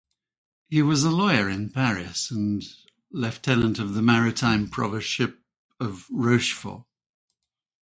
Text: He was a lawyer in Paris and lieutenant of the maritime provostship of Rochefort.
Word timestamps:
He 0.67 0.81
was 0.81 1.03
a 1.03 1.11
lawyer 1.11 1.47
in 1.47 1.69
Paris 1.69 2.31
and 2.31 2.63
lieutenant 3.11 3.77
of 3.77 3.93
the 3.93 4.01
maritime 4.01 4.67
provostship 4.67 5.37
of 5.79 6.07
Rochefort. 6.09 6.87